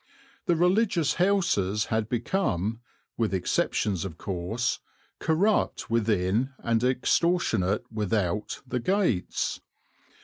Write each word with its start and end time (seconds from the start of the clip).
The 0.47 0.55
religious 0.55 1.13
houses 1.21 1.85
had 1.93 2.09
become, 2.09 2.79
with 3.17 3.35
exceptions 3.35 4.03
of 4.03 4.17
course, 4.17 4.79
corrupt 5.19 5.91
within 5.91 6.53
and 6.57 6.83
extortionate 6.83 7.83
without 7.91 8.63
the 8.65 8.79
gates. 8.79 9.61